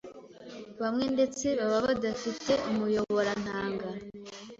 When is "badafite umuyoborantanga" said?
1.87-3.87